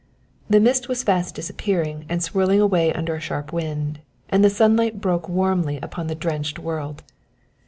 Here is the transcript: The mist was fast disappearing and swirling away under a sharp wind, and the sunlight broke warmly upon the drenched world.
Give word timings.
The 0.49 0.59
mist 0.59 0.89
was 0.89 1.03
fast 1.03 1.35
disappearing 1.35 2.05
and 2.09 2.23
swirling 2.23 2.59
away 2.59 2.91
under 2.91 3.13
a 3.13 3.19
sharp 3.19 3.53
wind, 3.53 3.99
and 4.29 4.43
the 4.43 4.49
sunlight 4.49 4.99
broke 4.99 5.29
warmly 5.29 5.77
upon 5.79 6.07
the 6.07 6.15
drenched 6.15 6.57
world. 6.57 7.03